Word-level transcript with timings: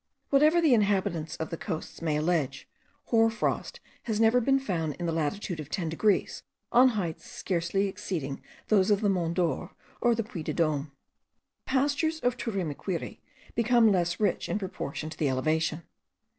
Whatever 0.31 0.59
the 0.61 0.73
inhabitants 0.73 1.35
of 1.35 1.51
the 1.51 1.57
coasts 1.57 2.01
may 2.01 2.17
allege, 2.17 2.67
hoar 3.09 3.29
frost 3.29 3.79
has 4.05 4.19
never 4.19 4.41
been 4.41 4.57
found 4.57 4.95
in 4.95 5.05
the 5.05 5.11
latitude 5.11 5.59
of 5.59 5.69
10 5.69 5.89
degrees, 5.89 6.41
on 6.71 6.87
heights 6.97 7.29
scarcely 7.29 7.85
exceeding 7.85 8.41
those 8.69 8.89
of 8.89 9.01
the 9.01 9.09
Mont 9.09 9.35
d'Or, 9.35 9.75
or 10.01 10.15
the 10.15 10.23
Puy 10.23 10.41
de 10.41 10.55
Dome. 10.55 10.91
The 11.65 11.69
pastures 11.69 12.19
of 12.21 12.35
Turimiquiri 12.35 13.21
become 13.53 13.91
less 13.91 14.19
rich 14.19 14.49
in 14.49 14.57
proportion 14.57 15.11
to 15.11 15.17
the 15.19 15.29
elevation. 15.29 15.83